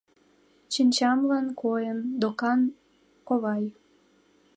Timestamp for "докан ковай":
2.21-3.63